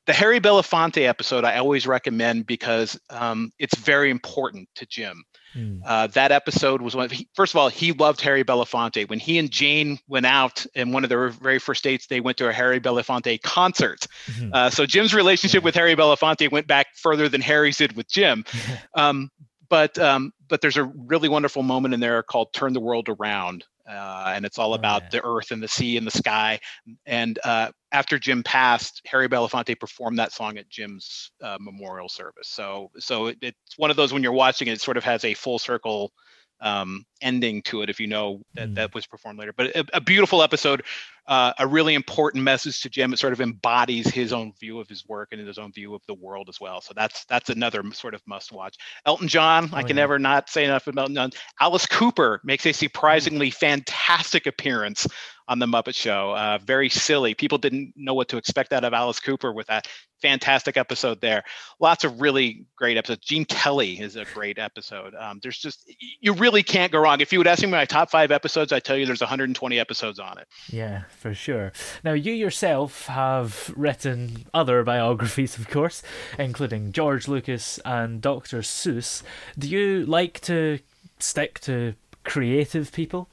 [0.06, 5.24] The Harry Belafonte episode I always recommend because um, it's very important to Jim.
[5.56, 5.82] Mm.
[5.86, 7.06] Uh, that episode was one.
[7.06, 9.10] Of, he, first of all, he loved Harry Belafonte.
[9.10, 12.38] When he and Jane went out in one of their very first dates, they went
[12.38, 14.06] to a Harry Belafonte concert.
[14.28, 14.54] Mm-hmm.
[14.54, 15.66] Uh, so Jim's relationship yeah.
[15.66, 18.46] with Harry Belafonte went back further than Harry's did with Jim.
[19.10, 19.30] um,
[19.70, 23.66] but um, but there's a really wonderful moment in there called "Turn the World Around,"
[23.90, 25.10] uh, and it's all oh, about yeah.
[25.12, 26.60] the earth and the sea and the sky.
[27.06, 32.48] And uh, after Jim passed, Harry Belafonte performed that song at Jim's uh, memorial service.
[32.48, 35.24] So so it, it's one of those when you're watching it, it sort of has
[35.24, 36.12] a full circle
[36.60, 38.76] um, ending to it if you know that mm.
[38.76, 39.54] that was performed later.
[39.54, 40.84] But a, a beautiful episode,
[41.28, 43.14] uh, a really important message to Jim.
[43.14, 46.02] It sort of embodies his own view of his work and his own view of
[46.08, 46.82] the world as well.
[46.82, 48.78] So that's that's another sort of must watch.
[49.06, 50.04] Elton John, oh, I can yeah.
[50.04, 51.32] never not say enough about Elton John.
[51.60, 55.08] Alice Cooper makes a surprisingly fantastic appearance
[55.48, 56.34] on the Muppet Show.
[56.36, 57.34] Uh, very silly.
[57.34, 59.88] People didn't know what to expect out of Alice Cooper with that
[60.22, 61.44] fantastic episode there.
[61.80, 63.26] Lots of really great episodes.
[63.26, 65.14] Gene Kelly is a great episode.
[65.16, 67.22] Um, there's just you really can't go wrong.
[67.22, 70.20] If you would ask me my top five episodes, I tell you there's 120 episodes
[70.20, 70.48] on it.
[70.70, 71.72] Yeah, for sure.
[72.04, 76.04] Now you yourself have written other biographies, of course,
[76.38, 78.60] including George Lucas and Dr.
[78.60, 79.24] Seuss.
[79.58, 80.80] Do you like to
[81.20, 83.30] stick to creative people?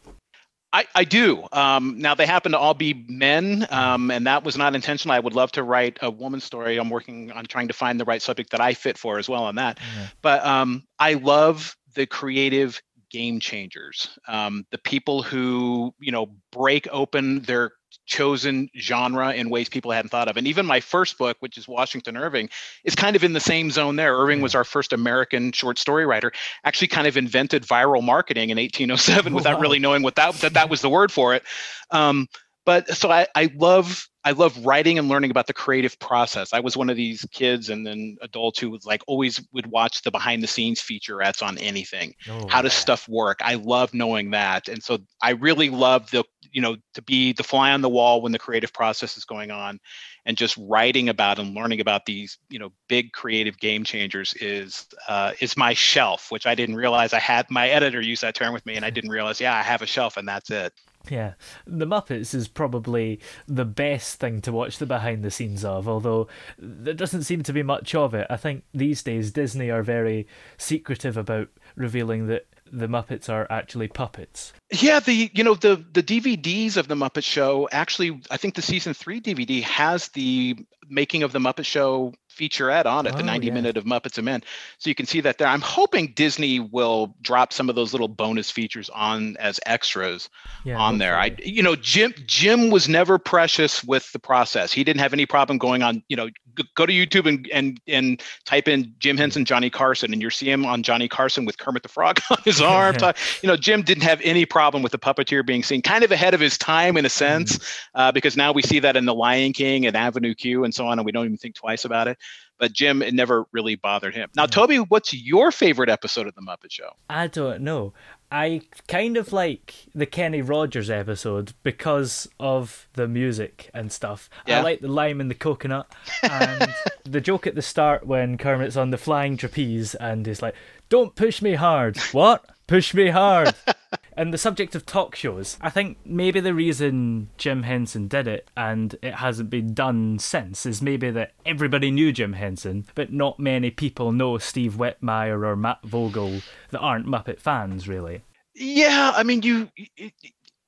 [0.74, 1.46] I, I do.
[1.52, 5.14] Um, now they happen to all be men, um, and that was not intentional.
[5.14, 6.78] I would love to write a woman's story.
[6.78, 9.44] I'm working on trying to find the right subject that I fit for as well
[9.44, 9.78] on that.
[9.78, 10.04] Mm-hmm.
[10.20, 16.88] But um, I love the creative game changers, um, the people who you know break
[16.90, 17.70] open their
[18.06, 20.36] chosen genre in ways people hadn't thought of.
[20.36, 22.48] And even my first book, which is Washington Irving,
[22.84, 24.16] is kind of in the same zone there.
[24.16, 26.32] Irving was our first American short story writer,
[26.64, 29.60] actually kind of invented viral marketing in 1807 oh, without wow.
[29.60, 31.42] really knowing what that, that that was the word for it.
[31.90, 32.28] Um,
[32.64, 36.54] but so I, I love I love writing and learning about the creative process.
[36.54, 40.00] I was one of these kids and then adults who was like always would watch
[40.00, 42.14] the behind the scenes featurettes on anything.
[42.30, 43.38] Oh, How does stuff work?
[43.42, 44.68] I love knowing that.
[44.68, 46.24] And so I really love the,
[46.54, 49.50] you know, to be the fly on the wall when the creative process is going
[49.50, 49.80] on
[50.24, 54.86] and just writing about and learning about these, you know, big creative game changers is
[55.08, 57.50] uh, is my shelf, which I didn't realize I had.
[57.50, 59.86] My editor used that term with me and I didn't realize, yeah, I have a
[59.86, 60.72] shelf and that's it.
[61.10, 61.34] Yeah,
[61.66, 66.28] The Muppets is probably the best thing to watch the behind the scenes of, although
[66.56, 68.26] there doesn't seem to be much of it.
[68.30, 73.88] I think these days Disney are very secretive about revealing that the Muppets are actually
[73.88, 74.52] puppets.
[74.72, 78.62] Yeah, the you know the the DVDs of the Muppet Show actually, I think the
[78.62, 80.56] season three DVD has the
[80.88, 83.52] making of the Muppet Show featurette on it, the Oh, 90 yeah.
[83.54, 84.42] minute of Muppets and Men.
[84.78, 85.46] So you can see that there.
[85.46, 90.28] I'm hoping Disney will drop some of those little bonus features on as extras
[90.64, 91.16] Yeah, on there.
[91.16, 94.72] I you know Jim Jim was never precious with the process.
[94.72, 96.28] He didn't have any problem going on, you know,
[96.74, 100.50] go to YouTube and and and type in Jim Henson Johnny Carson and you see
[100.50, 102.96] him on Johnny Carson with Kermit the Frog on his arm.
[103.42, 106.34] you know, Jim didn't have any problem with the puppeteer being seen kind of ahead
[106.34, 107.58] of his time in a sense
[107.94, 110.86] uh, because now we see that in The Lion King and Avenue Q and so
[110.86, 112.18] on and we don't even think twice about it.
[112.58, 114.28] But Jim, it never really bothered him.
[114.36, 116.90] Now, Toby, what's your favorite episode of The Muppet Show?
[117.10, 117.92] I don't know.
[118.30, 124.28] I kind of like the Kenny Rogers episode because of the music and stuff.
[124.46, 124.58] Yeah.
[124.58, 128.76] I like the lime and the coconut and the joke at the start when Kermit's
[128.76, 130.54] on the flying trapeze and he's like,
[130.88, 132.44] "Don't push me hard." What?
[132.66, 133.54] Push me hard.
[134.16, 138.48] and the subject of talk shows, I think maybe the reason Jim Henson did it
[138.56, 143.38] and it hasn't been done since is maybe that everybody knew Jim Henson, but not
[143.38, 148.22] many people know Steve Whitmire or Matt Vogel that aren't Muppet fans, really.
[148.54, 149.68] Yeah, I mean, you.
[149.96, 150.12] It,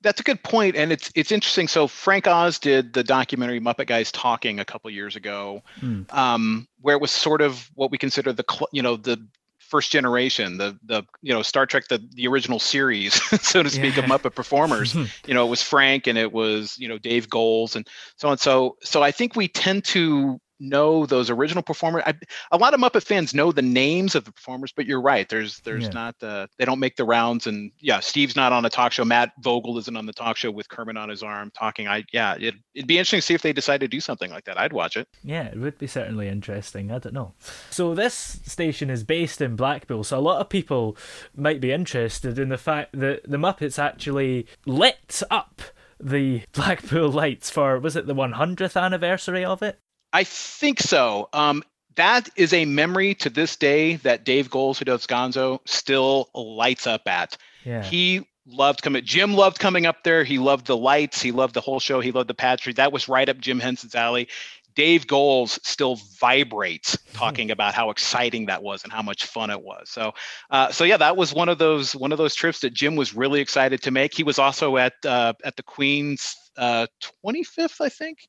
[0.02, 1.66] that's a good point, and it's it's interesting.
[1.66, 5.62] So Frank Oz did the documentary Muppet Guys Talking a couple years ago,
[6.10, 9.26] um, where it was sort of what we consider the cl- you know the
[9.66, 13.96] first generation, the the you know Star Trek the the original series, so to speak,
[13.96, 14.94] of Muppet performers.
[15.26, 18.38] you know, it was Frank and it was you know Dave Goelz and so on.
[18.38, 22.02] So so I think we tend to know those original performers.
[22.06, 22.14] I,
[22.52, 25.28] a lot of Muppet fans know the names of the performers, but you're right.
[25.28, 25.90] There's there's Yeah.
[25.90, 27.46] not uh, they don't make the rounds.
[27.46, 29.04] And yeah, Steve's not on a talk show.
[29.04, 31.88] Matt Vogel isn't on the talk show with Kermit on his arm talking.
[31.88, 34.44] I yeah, it, it'd be interesting to see if they decide to do something like
[34.44, 34.58] that.
[34.58, 35.08] I'd watch it.
[35.22, 36.90] Yeah, it would be certainly interesting.
[36.90, 37.34] I don't know.
[37.70, 40.96] So this station is based in Blackpool, so a lot of people
[41.34, 45.62] might be interested in the fact that the Muppets actually lit up
[45.98, 49.78] the Blackpool lights for was it the 100th anniversary of it?
[50.16, 51.28] I think so.
[51.34, 51.62] Um,
[51.96, 56.86] that is a memory to this day that Dave Goelz, who does Gonzo, still lights
[56.86, 57.36] up at.
[57.66, 57.82] Yeah.
[57.82, 59.04] He loved coming.
[59.04, 60.24] Jim loved coming up there.
[60.24, 61.20] He loved the lights.
[61.20, 62.00] He loved the whole show.
[62.00, 62.72] He loved the pageantry.
[62.72, 64.28] That was right up Jim Henson's alley.
[64.74, 69.60] Dave Goelz still vibrates talking about how exciting that was and how much fun it
[69.60, 69.90] was.
[69.90, 70.12] So,
[70.50, 73.14] uh, so yeah, that was one of those one of those trips that Jim was
[73.14, 74.14] really excited to make.
[74.14, 76.86] He was also at uh, at the Queen's uh,
[77.22, 78.20] 25th, I think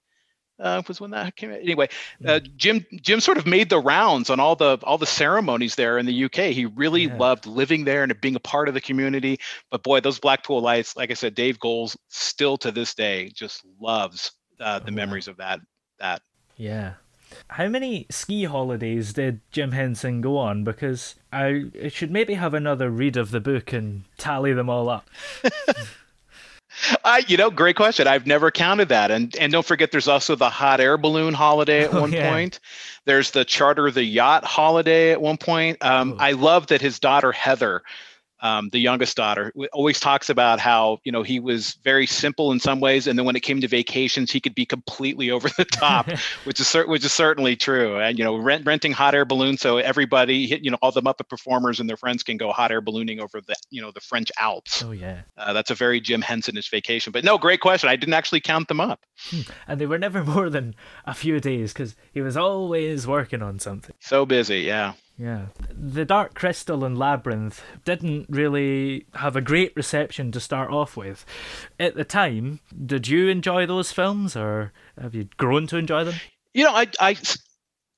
[0.60, 1.60] uh, was when that came out.
[1.60, 1.88] Anyway,
[2.26, 5.98] uh, Jim Jim sort of made the rounds on all the all the ceremonies there
[5.98, 6.52] in the UK.
[6.54, 7.18] He really Yeah.
[7.18, 9.40] loved living there and being a part of the community.
[9.70, 13.64] But boy, those Blackpool lights, like I said, Dave Goelz still to this day just
[13.80, 14.96] loves uh, the Oh, wow.
[14.96, 15.60] memories of that
[16.00, 16.22] that.
[16.58, 16.94] Yeah.
[17.50, 20.64] How many ski holidays did Jim Henson go on?
[20.64, 25.10] Because I should maybe have another read of the book and tally them all up.
[27.04, 28.08] I, you know, great question.
[28.08, 29.12] I've never counted that.
[29.12, 32.30] And and don't forget, there's also the hot air balloon holiday at Oh, one yeah.
[32.32, 32.60] point.
[33.06, 35.84] There's the charter the yacht holiday at one point.
[35.84, 36.16] Um.
[36.20, 37.84] I love that his daughter Heather,
[38.42, 42.60] um, the youngest daughter, always talks about how you know he was very simple in
[42.60, 45.66] some ways, and then when it came to vacations, he could be completely over the
[45.66, 46.10] top,
[46.44, 48.00] which is which is certainly true.
[48.00, 51.30] And you know, rent, renting hot air balloons so everybody, you know, all the Muppet
[51.30, 54.32] performers and their friends can go hot air ballooning over the you know the French
[54.38, 54.84] Alps.
[54.84, 55.22] Oh yeah.
[55.38, 57.12] Uh, that's a very Jim Hensonish vacation.
[57.12, 57.90] But no, great question.
[57.90, 59.06] I didn't actually count them up.
[59.68, 63.60] And they were never more than a few days because he was always working on
[63.60, 63.96] something.
[64.00, 64.94] So busy, yeah.
[65.18, 65.48] Yeah.
[65.72, 71.26] The Dark Crystal and Labyrinth didn't really have a great reception to start off with.
[71.80, 76.16] At the time, did you enjoy those films or have you grown to enjoy them?
[76.54, 77.18] You know, I, I,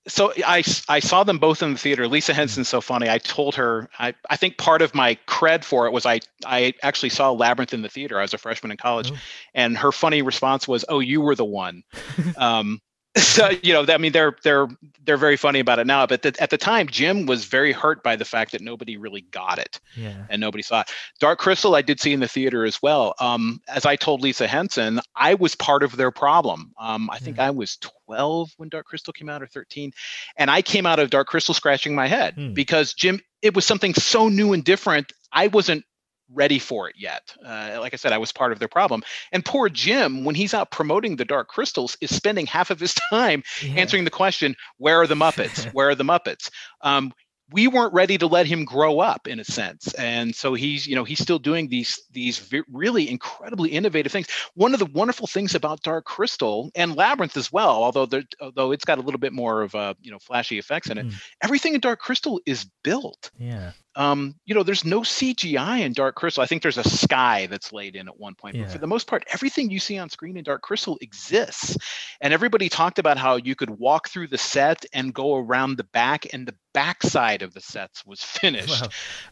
[0.07, 2.07] so I, I saw them both in the theater.
[2.07, 3.09] Lisa Henson's so funny.
[3.09, 6.73] I told her, I, I think part of my cred for it was I, I
[6.83, 8.17] actually saw Labyrinth in the theater.
[8.17, 9.17] I was a freshman in college, Oh.
[9.53, 11.83] and her funny response was, "Oh, you were the one."
[12.37, 12.79] um,
[13.17, 14.67] so you know, I mean, they're they're
[15.03, 16.05] they're very funny about it now.
[16.05, 19.21] But the, at the time, Jim was very hurt by the fact that nobody really
[19.21, 19.79] got it.
[19.95, 20.25] Yeah.
[20.29, 20.91] and nobody saw it.
[21.19, 23.15] Dark Crystal, I did see in the theater as well.
[23.19, 26.71] Um, as I told Lisa Henson, I was part of their problem.
[26.79, 29.91] Um, I think I was 12 when Dark Crystal came out, or 13,
[30.37, 32.53] and I came out of Dark Crystal scratching my head Hmm.
[32.53, 35.11] because Jim, it was something so new and different.
[35.31, 35.83] I wasn't
[36.33, 37.35] ready for it yet.
[37.43, 39.03] Uh, like I said, I was part of their problem.
[39.31, 42.93] And poor Jim, when he's out promoting the Dark Crystals, is spending half of his
[43.09, 43.75] time Yeah.
[43.81, 45.65] answering the question, "Where are the Muppets?
[45.73, 46.49] Where are the Muppets?"
[46.81, 47.13] Um,
[47.51, 50.95] we weren't ready to let him grow up in a sense and so he's you
[50.95, 55.55] know he's still doing these these really incredibly innovative things one of the wonderful things
[55.55, 59.33] about dark crystal and labyrinth as well although there, although it's got a little bit
[59.33, 61.13] more of uh, you know flashy effects in it Mm.
[61.41, 63.71] everything in dark crystal is built Yeah.
[63.95, 66.41] Um, you know, there's no CGI in Dark Crystal.
[66.43, 68.63] I think there's a sky that's laid in at one point, Yeah.
[68.63, 71.75] but for the most part, everything you see on screen in Dark Crystal exists.
[72.21, 75.83] And everybody talked about how you could walk through the set and go around the
[75.85, 78.87] back, and the backside of the sets was finished.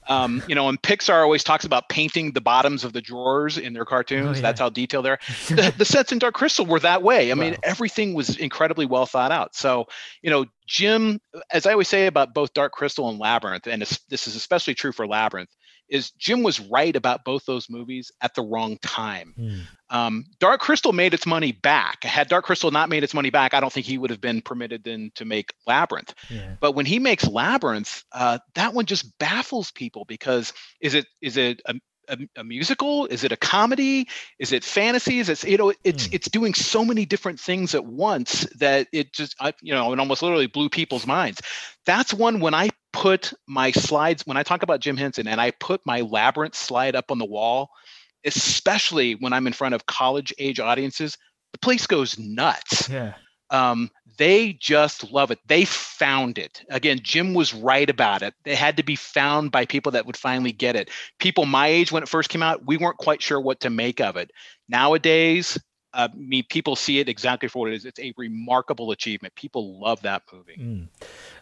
[0.10, 0.24] Wow.
[0.26, 3.74] Um, you know, and Pixar always talks about painting the bottoms of the drawers in
[3.74, 4.38] their cartoons.
[4.38, 4.42] yeah.
[4.42, 5.20] That's how detailed they're.
[5.50, 7.32] the, the sets in Dark Crystal were that way.
[7.32, 9.56] I mean, everything was incredibly well thought out.
[9.56, 9.86] So,
[10.22, 11.20] you know, Jim,
[11.52, 14.92] as I always say about both Dark Crystal and Labyrinth, and this is especially true
[14.92, 15.50] for Labyrinth,
[15.90, 19.34] is Jim was right about both those movies at the wrong time.
[19.38, 19.60] Hmm.
[19.90, 22.04] Um, Dark Crystal made its money back.
[22.04, 24.42] Had Dark Crystal not made its money back, I don't think he would have been
[24.42, 26.14] permitted then to make Labyrinth.
[26.30, 26.56] Yeah.
[26.60, 30.52] But when he makes Labyrinth, uh, that one just baffles people because
[30.82, 31.76] is it is it a,
[32.08, 33.06] a, a musical?
[33.08, 34.08] Is it a comedy?
[34.40, 35.20] Is it fantasy?
[35.20, 36.16] Is it you know it's Hmm.
[36.16, 40.00] it's doing so many different things at once that it just I, you know it
[40.00, 41.42] almost literally blew people's minds.
[41.86, 45.52] That's one when I put my slides when I talk about Jim Henson and I
[45.52, 47.70] put my Labyrinth slide up on the wall,
[48.26, 51.18] especially when I'm in front of college age audiences,
[51.54, 53.14] the place goes nuts Yeah.
[53.50, 55.40] um, they just love it.
[55.48, 56.64] They found it.
[56.70, 58.34] Again, Jim was right about it.
[58.46, 60.90] It had to be found by people that would finally get it.
[61.20, 64.02] People my age when it first came out, we weren't quite sure what to make
[64.02, 64.32] of it.
[64.68, 65.58] Nowadays,
[65.94, 67.86] uh, I mean, people see it exactly for what it is.
[67.86, 69.36] It's a remarkable achievement.
[69.36, 70.58] People love that movie.
[70.60, 70.88] Mm.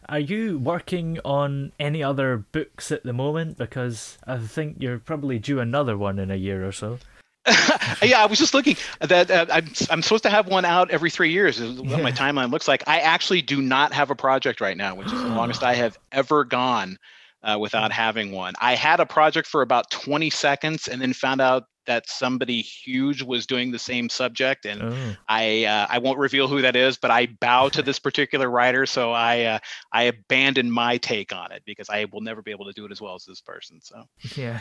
[0.08, 3.58] Are you working on any other books at the moment?
[3.58, 7.00] Because I think you're probably due another one in a year or so.
[8.04, 11.10] yeah, I was just looking that uh, I'm, I'm supposed to have one out every
[11.10, 11.60] three years.
[11.60, 12.84] Is what my timeline looks like.
[12.88, 15.98] I actually do not have a project right now, which is the longest I have
[16.12, 16.98] ever gone
[17.44, 18.54] uh, without having one.
[18.60, 23.22] I had a project for about 20 seconds, and then found out that somebody huge
[23.22, 25.16] was doing the same subject, and Oh.
[25.28, 28.86] I uh, I won't reveal who that is, but I bow to this particular writer,
[28.86, 29.60] so I uh,
[29.92, 32.92] I abandon my take on it because I will never be able to do it
[32.92, 33.80] as well as this person.
[33.82, 34.04] So.
[34.36, 34.60] Yeah.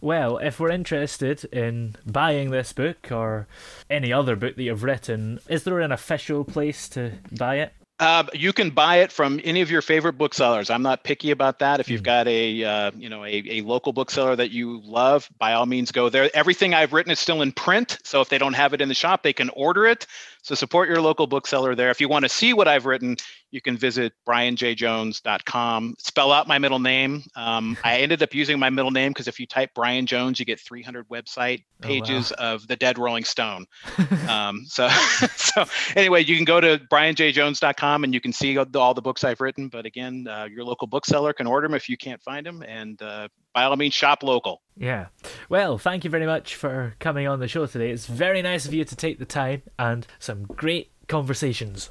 [0.00, 3.46] Well, if we're interested in buying this book or
[3.88, 7.72] any other book that you've written, is there an official place to buy it?
[8.00, 10.68] Uh, you can buy it from any of your favorite booksellers.
[10.68, 11.78] I'm not picky about that.
[11.78, 15.52] If you've got a uh, you know a, a local bookseller that you love, by
[15.52, 16.28] all means go there.
[16.34, 18.94] Everything I've written is still in print, so if they don't have it in the
[18.94, 20.08] shop, they can order it.
[20.42, 21.90] So support your local bookseller there.
[21.90, 23.16] If you want to see what I've written,
[23.50, 25.94] you can visit brianjjones.com.
[25.98, 27.22] Spell out my middle name.
[27.36, 30.44] Um, I ended up using my middle name because if you type Brian Jones, you
[30.46, 31.92] get 300 website Oh, wow.
[31.92, 33.66] pages of the Dead Rolling Stone.
[34.28, 34.88] um, so
[35.36, 35.64] so
[35.94, 39.22] anyway, you can go to brianjjones.com and you can see all the, all the books
[39.22, 39.68] I've written.
[39.68, 43.00] But again, uh, your local bookseller can order them if you can't find them, and
[43.02, 44.62] uh, by all means, shop local.
[44.76, 45.06] Yeah.
[45.48, 47.90] Well, thank you very much for coming on the show today.
[47.90, 51.90] It's very nice of you to take the time and some great conversations.